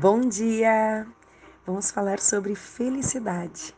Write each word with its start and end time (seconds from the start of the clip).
Bom 0.00 0.20
dia! 0.20 1.08
Vamos 1.66 1.90
falar 1.90 2.20
sobre 2.20 2.54
felicidade. 2.54 3.74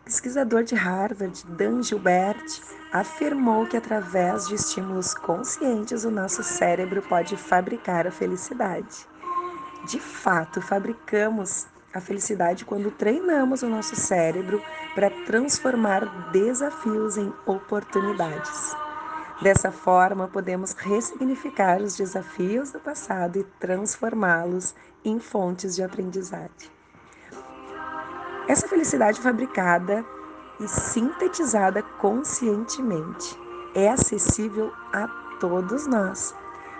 O 0.00 0.04
pesquisador 0.04 0.64
de 0.64 0.74
Harvard, 0.74 1.44
Dan 1.48 1.82
Gilbert, 1.82 2.62
afirmou 2.90 3.66
que 3.66 3.76
através 3.76 4.48
de 4.48 4.54
estímulos 4.54 5.12
conscientes 5.12 6.06
o 6.06 6.10
nosso 6.10 6.42
cérebro 6.42 7.02
pode 7.02 7.36
fabricar 7.36 8.06
a 8.06 8.10
felicidade. 8.10 9.06
De 9.86 10.00
fato, 10.00 10.62
fabricamos 10.62 11.66
a 11.92 12.00
felicidade 12.00 12.64
quando 12.64 12.90
treinamos 12.90 13.62
o 13.62 13.68
nosso 13.68 13.94
cérebro 13.94 14.62
para 14.94 15.10
transformar 15.26 16.30
desafios 16.32 17.18
em 17.18 17.30
oportunidades. 17.44 18.74
Dessa 19.44 19.70
forma, 19.70 20.26
podemos 20.26 20.72
ressignificar 20.72 21.82
os 21.82 21.94
desafios 21.94 22.72
do 22.72 22.80
passado 22.80 23.38
e 23.38 23.44
transformá-los 23.60 24.74
em 25.04 25.20
fontes 25.20 25.76
de 25.76 25.82
aprendizagem. 25.82 26.70
Essa 28.48 28.66
felicidade 28.66 29.20
fabricada 29.20 30.02
e 30.58 30.66
sintetizada 30.66 31.82
conscientemente 31.82 33.38
é 33.74 33.90
acessível 33.90 34.72
a 34.90 35.08
todos 35.38 35.86
nós 35.86 36.34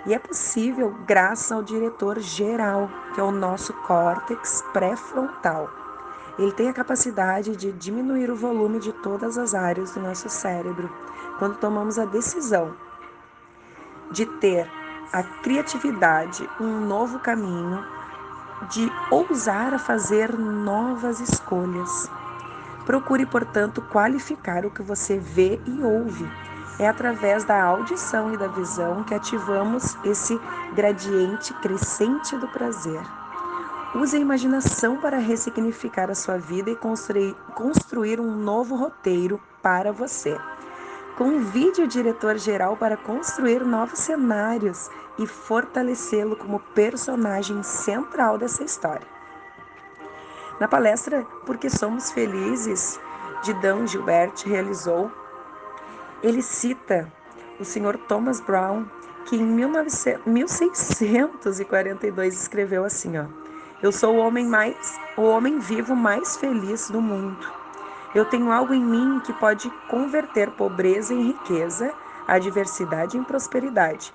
e 0.07 0.15
é 0.15 0.17
possível 0.17 0.89
graças 1.05 1.51
ao 1.51 1.61
diretor 1.61 2.19
geral, 2.19 2.89
que 3.13 3.19
é 3.19 3.23
o 3.23 3.29
nosso 3.29 3.73
córtex 3.83 4.63
pré-frontal. 4.73 5.69
Ele 6.39 6.51
tem 6.51 6.67
a 6.67 6.73
capacidade 6.73 7.55
de 7.55 7.71
diminuir 7.71 8.31
o 8.31 8.35
volume 8.35 8.79
de 8.79 8.91
todas 8.91 9.37
as 9.37 9.53
áreas 9.53 9.91
do 9.91 9.99
nosso 9.99 10.27
cérebro 10.29 10.89
quando 11.37 11.57
tomamos 11.57 11.99
a 11.99 12.05
decisão 12.05 12.75
de 14.11 14.25
ter 14.25 14.69
a 15.11 15.23
criatividade, 15.23 16.47
um 16.59 16.81
novo 16.81 17.19
caminho, 17.19 17.83
de 18.69 18.91
ousar 19.11 19.73
a 19.73 19.79
fazer 19.79 20.37
novas 20.37 21.19
escolhas. 21.19 22.09
Procure, 22.85 23.25
portanto, 23.25 23.81
qualificar 23.81 24.65
o 24.65 24.71
que 24.71 24.81
você 24.81 25.17
vê 25.17 25.59
e 25.65 25.81
ouve. 25.83 26.29
É 26.77 26.87
através 26.87 27.43
da 27.43 27.63
audição 27.63 28.33
e 28.33 28.37
da 28.37 28.47
visão 28.47 29.03
que 29.03 29.13
ativamos 29.13 29.97
esse 30.03 30.39
gradiente 30.73 31.53
crescente 31.55 32.35
do 32.37 32.47
prazer. 32.49 33.01
Use 33.95 34.17
a 34.17 34.19
imaginação 34.19 34.97
para 34.97 35.17
ressignificar 35.17 36.11
a 36.11 36.15
sua 36.15 36.37
vida 36.37 36.69
e 36.69 36.75
construir, 36.75 37.33
construir 37.55 38.19
um 38.19 38.35
novo 38.35 38.75
roteiro 38.75 39.41
para 39.61 39.93
você. 39.93 40.37
Convide 41.17 41.81
o 41.81 41.87
diretor-geral 41.87 42.75
para 42.75 42.97
construir 42.97 43.63
novos 43.63 43.99
cenários 43.99 44.89
e 45.17 45.25
fortalecê-lo 45.25 46.35
como 46.35 46.59
personagem 46.59 47.63
central 47.63 48.37
dessa 48.37 48.63
história. 48.63 49.07
Na 50.59 50.67
palestra 50.67 51.25
Porque 51.45 51.69
Somos 51.69 52.11
Felizes, 52.11 52.99
de 53.43 53.53
Dan 53.53 53.87
Gilbert 53.87 54.33
realizou, 54.45 55.09
ele 56.21 56.41
cita 56.41 57.09
o 57.59 57.65
Sr. 57.65 57.97
Thomas 58.07 58.41
Brown, 58.41 58.85
que 59.25 59.37
em 59.37 59.45
1642 59.45 62.41
escreveu 62.41 62.83
assim, 62.83 63.17
ó: 63.17 63.27
Eu 63.81 63.91
sou 63.91 64.15
o 64.15 64.19
homem 64.19 64.45
mais, 64.45 64.99
o 65.15 65.21
homem 65.21 65.59
vivo 65.59 65.95
mais 65.95 66.35
feliz 66.37 66.89
do 66.89 67.01
mundo. 67.01 67.64
Eu 68.15 68.23
tenho 68.23 68.49
algo 68.49 68.73
em 68.73 68.81
mim 68.81 69.19
que 69.25 69.33
pode 69.33 69.69
converter 69.89 70.49
pobreza 70.51 71.13
em 71.13 71.21
riqueza, 71.21 71.93
adversidade 72.25 73.17
em 73.17 73.23
prosperidade. 73.23 74.13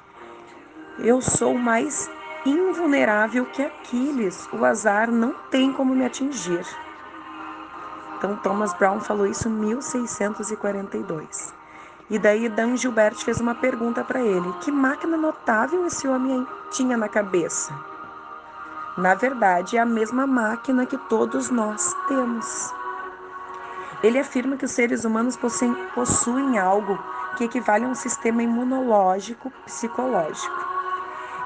Eu 0.99 1.21
sou 1.21 1.53
mais 1.53 2.11
invulnerável 2.47 3.45
que 3.45 3.63
Aquiles. 3.63 4.49
O 4.55 4.65
azar 4.65 5.11
não 5.11 5.35
tem 5.51 5.71
como 5.71 5.95
me 5.95 6.07
atingir. 6.07 6.67
Então 8.17 8.37
Thomas 8.37 8.73
Brown 8.73 9.01
falou 9.01 9.27
isso 9.27 9.49
em 9.49 9.53
1642. 9.53 11.55
E 12.09 12.19
daí 12.19 12.49
Dan 12.49 12.77
Gilbert 12.77 13.17
fez 13.17 13.39
uma 13.39 13.55
pergunta 13.55 14.03
para 14.03 14.23
ele: 14.23 14.51
que 14.63 14.73
máquina 14.73 15.17
notável 15.17 15.87
esse 15.87 16.09
homem 16.09 16.47
tinha 16.71 16.97
na 16.97 17.09
cabeça? 17.09 17.75
Na 18.97 19.15
verdade, 19.15 19.77
é 19.77 19.81
a 19.81 19.87
mesma 19.87 20.27
máquina 20.27 20.87
que 20.87 20.97
todos 20.97 21.51
nós 21.51 21.95
temos. 22.09 22.80
Ele 24.03 24.19
afirma 24.19 24.57
que 24.57 24.65
os 24.65 24.71
seres 24.71 25.05
humanos 25.05 25.37
possuem, 25.37 25.75
possuem 25.95 26.59
algo 26.59 26.99
que 27.37 27.45
equivale 27.45 27.85
a 27.85 27.89
um 27.89 27.95
sistema 27.95 28.43
imunológico 28.43 29.51
psicológico. 29.65 30.71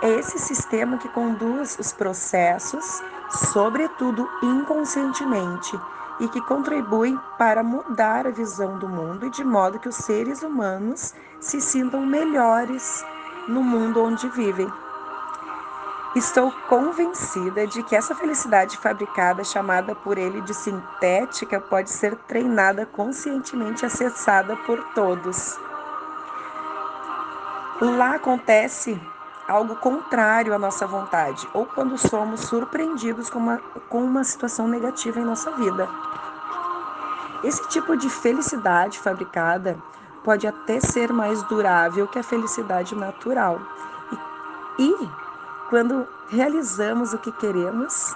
É 0.03 0.11
esse 0.11 0.39
sistema 0.39 0.99
que 0.99 1.09
conduz 1.09 1.79
os 1.79 1.93
processos, 1.93 3.03
sobretudo 3.31 4.29
inconscientemente, 4.43 5.79
e 6.21 6.29
que 6.29 6.41
contribui 6.43 7.19
para 7.39 7.63
mudar 7.63 8.27
a 8.27 8.31
visão 8.31 8.79
do 8.79 8.89
mundo 8.89 9.27
e 9.27 9.31
de 9.31 9.43
modo 9.43 9.79
que 9.79 9.89
os 9.89 9.97
seres 9.97 10.43
humanos 10.43 11.13
se 11.41 11.61
sintam 11.61 12.07
melhores 12.07 13.05
no 13.49 13.63
mundo 13.63 14.03
onde 14.03 14.29
vivem. 14.29 14.71
Estou 16.15 16.53
convencida 16.69 17.67
de 17.67 17.83
que 17.83 17.97
essa 17.97 18.15
felicidade 18.15 18.77
fabricada, 18.77 19.43
chamada 19.43 19.97
por 19.97 20.17
ele 20.17 20.41
de 20.43 20.55
sintética, 20.55 21.59
pode 21.59 21.91
ser 21.91 22.15
treinada 22.15 22.87
conscientemente 22.87 23.85
acessada 23.85 24.57
por 24.59 24.81
todos. 24.95 25.59
Lá 27.81 28.15
acontece 28.15 29.01
algo 29.49 29.75
contrário 29.75 30.55
à 30.55 30.59
nossa 30.59 30.87
vontade, 30.87 31.49
ou 31.53 31.67
quando 31.67 31.99
somos 31.99 32.43
surpreendidos 32.43 33.29
com 33.29 33.41
uma, 33.41 33.59
com 33.89 34.05
uma 34.05 34.23
situação 34.23 34.69
negativa 34.69 35.19
em 35.19 35.25
nossa 35.25 35.51
vida. 35.51 35.89
Esse 37.43 37.69
tipo 37.69 37.97
de 37.97 38.09
felicidade 38.09 39.01
fabricada 39.01 39.77
pode 40.23 40.47
até 40.47 40.79
ser 40.79 41.13
mais 41.13 41.43
durável 41.43 42.07
que 42.07 42.21
a 42.21 42.23
felicidade 42.23 42.95
natural. 42.95 43.61
E, 44.79 44.85
e 44.85 45.24
quando 45.75 46.07
realizamos 46.29 47.13
o 47.15 47.19
que 47.19 47.33
queremos, 47.33 48.15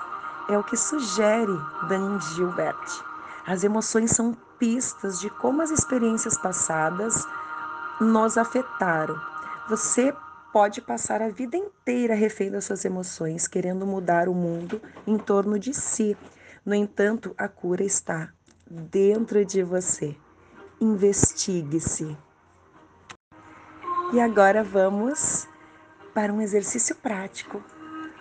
é 0.49 0.57
o 0.57 0.63
que 0.63 0.77
sugere 0.77 1.59
Dan 1.89 2.21
Gilbert. 2.21 3.03
As 3.45 3.65
emoções 3.65 4.13
são 4.13 4.33
pistas 4.61 5.19
de 5.19 5.29
como 5.29 5.61
as 5.61 5.73
experiências 5.73 6.39
passadas 6.39 7.27
nos 8.01 8.39
afetaram. 8.39 9.21
Você 9.69 10.15
pode 10.53 10.81
passar 10.81 11.21
a 11.21 11.31
vida 11.31 11.57
inteira 11.57 12.15
refém 12.15 12.49
das 12.49 12.65
suas 12.65 12.85
emoções, 12.85 13.49
querendo 13.49 13.85
mudar 13.85 14.29
o 14.29 14.35
mundo 14.35 14.81
em 15.05 15.19
torno 15.19 15.59
de 15.59 15.75
si. 15.75 16.17
No 16.65 16.77
entanto, 16.77 17.35
a 17.37 17.49
cura 17.49 17.83
está 17.83 18.29
dentro 18.71 19.45
de 19.45 19.65
você. 19.65 20.17
Investigue-se. 20.81 22.17
E 24.13 24.21
agora 24.21 24.63
vamos 24.63 25.38
para 26.19 26.33
um 26.33 26.41
exercício 26.41 26.97
prático. 26.97 27.63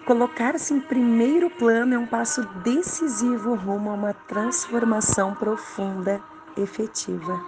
Colocar-se 0.06 0.72
em 0.72 0.80
primeiro 0.80 1.50
plano 1.50 1.96
é 1.96 1.98
um 1.98 2.06
passo 2.06 2.44
decisivo 2.64 3.56
rumo 3.56 3.90
a 3.90 3.94
uma 3.96 4.14
transformação 4.14 5.34
profunda, 5.34 6.22
efetiva. 6.56 7.42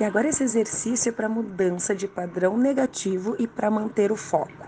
E 0.00 0.04
agora 0.04 0.26
esse 0.26 0.42
exercício 0.42 1.10
é 1.10 1.12
para 1.12 1.28
mudança 1.28 1.94
de 1.94 2.08
padrão 2.08 2.58
negativo 2.58 3.36
e 3.38 3.46
para 3.46 3.70
manter 3.70 4.10
o 4.10 4.16
foco. 4.16 4.66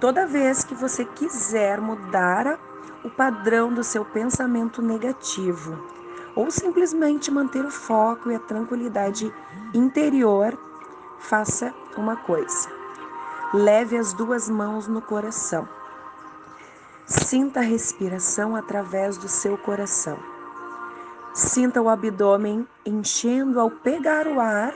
Toda 0.00 0.26
vez 0.26 0.64
que 0.64 0.74
você 0.74 1.04
quiser 1.04 1.78
mudar 1.78 2.58
o 3.04 3.10
padrão 3.10 3.70
do 3.70 3.84
seu 3.84 4.02
pensamento 4.02 4.80
negativo, 4.80 5.78
ou 6.34 6.50
simplesmente 6.50 7.30
manter 7.30 7.66
o 7.66 7.70
foco 7.70 8.30
e 8.30 8.34
a 8.34 8.40
tranquilidade 8.40 9.30
interior, 9.74 10.58
faça 11.18 11.70
uma 11.98 12.16
coisa. 12.16 12.75
Leve 13.54 13.96
as 13.96 14.12
duas 14.12 14.50
mãos 14.50 14.88
no 14.88 15.00
coração. 15.00 15.68
Sinta 17.06 17.60
a 17.60 17.62
respiração 17.62 18.56
através 18.56 19.16
do 19.16 19.28
seu 19.28 19.56
coração. 19.56 20.18
Sinta 21.32 21.80
o 21.80 21.88
abdômen 21.88 22.66
enchendo 22.84 23.60
ao 23.60 23.70
pegar 23.70 24.26
o 24.26 24.40
ar, 24.40 24.74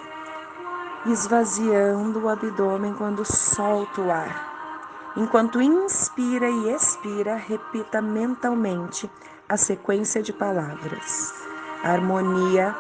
esvaziando 1.05 2.20
o 2.20 2.28
abdômen 2.28 2.94
quando 2.94 3.25
solta 3.25 4.02
o 4.02 4.12
ar. 4.12 5.12
Enquanto 5.17 5.61
inspira 5.61 6.49
e 6.49 6.72
expira, 6.72 7.34
repita 7.34 8.00
mentalmente 8.00 9.11
a 9.49 9.56
sequência 9.56 10.22
de 10.22 10.32
palavras: 10.32 11.34
harmonia, 11.82 12.72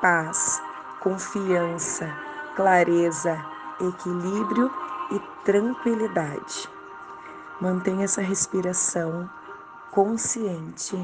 paz, 0.00 0.62
confiança, 1.00 2.08
clareza, 2.56 3.38
equilíbrio 3.78 4.70
e 5.12 5.44
tranquilidade. 5.44 6.68
Mantenha 7.60 8.04
essa 8.04 8.20
respiração 8.20 9.28
consciente 9.92 10.96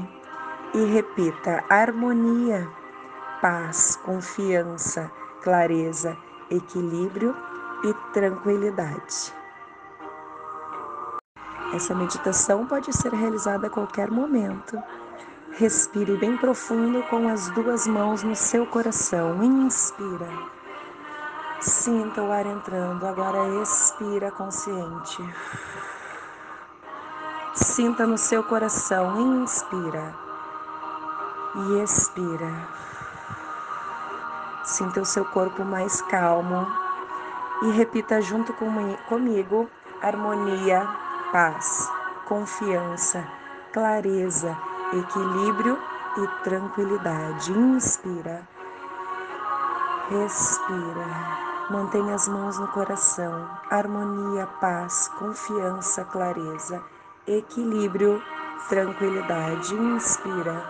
e 0.73 0.83
repita: 0.85 1.63
harmonia, 1.69 2.67
paz, 3.41 3.95
confiança, 4.03 5.09
clareza, 5.41 6.17
equilíbrio 6.49 7.35
e 7.83 7.93
tranquilidade. 8.11 9.33
Essa 11.73 11.93
meditação 11.93 12.65
pode 12.65 12.91
ser 12.91 13.13
realizada 13.13 13.67
a 13.67 13.69
qualquer 13.69 14.09
momento. 14.09 14.81
Respire 15.51 16.17
bem 16.17 16.35
profundo 16.35 17.03
com 17.03 17.27
as 17.27 17.49
duas 17.49 17.85
mãos 17.85 18.23
no 18.23 18.35
seu 18.35 18.65
coração. 18.65 19.43
Inspira. 19.43 20.58
Sinta 21.61 22.21
o 22.21 22.31
ar 22.31 22.45
entrando. 22.45 23.05
Agora 23.05 23.47
expira 23.61 24.31
consciente. 24.31 25.23
Sinta 27.53 28.05
no 28.05 28.17
seu 28.17 28.43
coração. 28.43 29.41
Inspira. 29.41 30.15
E 31.55 31.83
expira. 31.83 32.51
Sinta 34.63 35.01
o 35.01 35.05
seu 35.05 35.25
corpo 35.25 35.63
mais 35.63 36.01
calmo. 36.03 36.67
E 37.63 37.71
repita 37.71 38.21
junto 38.21 38.53
comigo: 38.53 39.69
harmonia, 40.01 40.87
paz, 41.31 41.91
confiança, 42.27 43.27
clareza 43.73 44.57
equilíbrio 44.93 45.77
e 46.17 46.43
tranquilidade. 46.43 47.51
Inspira, 47.51 48.47
respira. 50.09 51.48
Mantenha 51.69 52.15
as 52.15 52.27
mãos 52.27 52.57
no 52.57 52.67
coração. 52.69 53.47
Harmonia, 53.69 54.47
paz, 54.59 55.07
confiança, 55.19 56.03
clareza, 56.05 56.81
equilíbrio, 57.27 58.19
tranquilidade. 58.67 59.75
Inspira, 59.75 60.63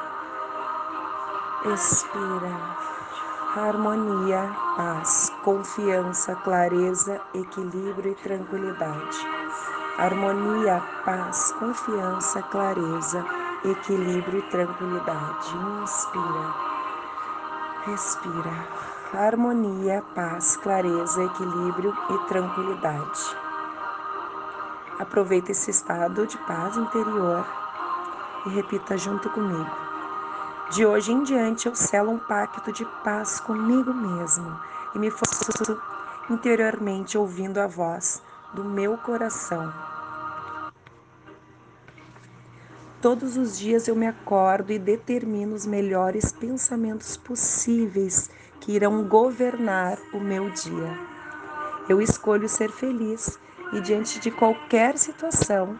expira. 1.71 2.51
Harmonia, 3.55 4.51
paz, 4.75 5.31
confiança, 5.41 6.35
clareza, 6.35 7.21
equilíbrio 7.33 8.11
e 8.11 8.15
tranquilidade. 8.15 9.17
Harmonia, 9.97 10.83
paz, 11.05 11.53
confiança, 11.53 12.41
clareza, 12.43 13.25
equilíbrio 13.63 14.39
e 14.39 14.49
tranquilidade. 14.49 15.57
Inspira, 15.81 16.53
respira. 17.85 18.88
Harmonia, 19.11 20.03
paz, 20.13 20.55
clareza, 20.57 21.23
equilíbrio 21.23 21.97
e 22.11 22.27
tranquilidade. 22.27 23.35
Aproveite 24.99 25.51
esse 25.51 25.71
estado 25.71 26.27
de 26.27 26.37
paz 26.39 26.77
interior 26.77 27.43
e 28.45 28.49
repita 28.49 28.95
junto 28.95 29.27
comigo. 29.31 29.71
De 30.69 30.85
hoje 30.85 31.11
em 31.11 31.23
diante 31.23 31.67
eu 31.67 31.73
selo 31.73 32.11
um 32.11 32.19
pacto 32.19 32.71
de 32.71 32.85
paz 33.03 33.39
comigo 33.39 33.91
mesmo 33.91 34.59
e 34.93 34.99
me 34.99 35.09
forço 35.09 35.81
interiormente 36.29 37.17
ouvindo 37.17 37.57
a 37.57 37.65
voz 37.65 38.21
do 38.53 38.63
meu 38.63 38.95
coração 38.95 39.73
Todos 43.01 43.37
os 43.37 43.57
dias 43.57 43.87
eu 43.87 43.95
me 43.95 44.05
acordo 44.05 44.73
e 44.73 44.77
determino 44.77 45.55
os 45.55 45.65
melhores 45.65 46.33
pensamentos 46.33 47.15
possíveis 47.15 48.29
que 48.61 48.73
irão 48.73 49.03
governar 49.03 49.97
o 50.13 50.19
meu 50.19 50.49
dia. 50.49 50.97
Eu 51.87 52.01
escolho 52.01 52.47
ser 52.47 52.71
feliz 52.71 53.39
e, 53.73 53.81
diante 53.81 54.19
de 54.19 54.31
qualquer 54.31 54.97
situação, 54.97 55.79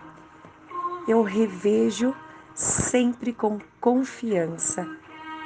eu 1.07 1.21
revejo 1.23 2.15
sempre 2.53 3.33
com 3.33 3.59
confiança, 3.79 4.87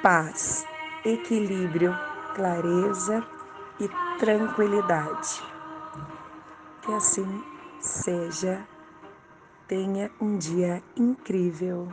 paz, 0.01 0.65
equilíbrio, 1.06 1.94
clareza 2.35 3.24
e 3.79 3.89
tranquilidade. 4.19 5.41
Que 6.81 6.94
assim 6.94 7.44
seja. 7.79 8.65
Tenha 9.68 10.12
um 10.19 10.38
dia 10.38 10.83
incrível. 10.95 11.88